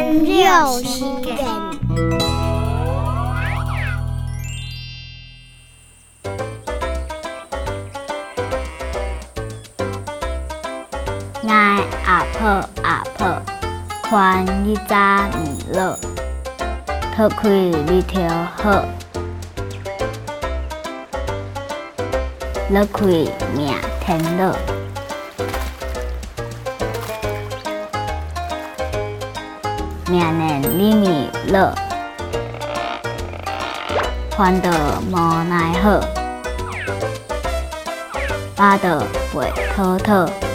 [0.00, 1.36] 六时分，
[12.06, 12.46] 阿婆
[12.82, 13.42] 阿婆，
[14.08, 14.96] 困已早
[15.72, 15.98] 了，
[17.16, 17.48] 睁开
[17.92, 18.84] 一条河，
[22.72, 23.06] 睁开
[23.56, 24.77] 眼天乐。
[30.10, 31.74] 命能里面乐，
[34.34, 34.70] 欢得
[35.10, 36.00] 无奈何，
[38.56, 39.04] 巴得
[39.34, 40.47] 会妥妥。